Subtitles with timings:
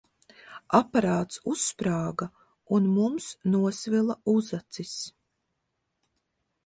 [0.77, 2.27] Aparāts uzsprāga,
[2.77, 4.97] un mums nosvila uzacis.